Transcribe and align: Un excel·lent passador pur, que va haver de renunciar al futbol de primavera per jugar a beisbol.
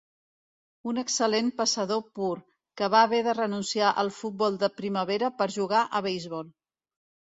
Un 0.91 0.99
excel·lent 1.01 1.51
passador 1.59 2.01
pur, 2.19 2.31
que 2.81 2.89
va 2.95 3.01
haver 3.09 3.19
de 3.27 3.37
renunciar 3.41 3.93
al 4.05 4.13
futbol 4.21 4.59
de 4.65 4.71
primavera 4.81 5.31
per 5.43 5.49
jugar 5.61 5.85
a 5.99 6.03
beisbol. 6.09 6.51